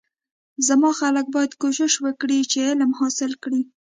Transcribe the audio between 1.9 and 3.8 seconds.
وکړی چی علم حاصل کړی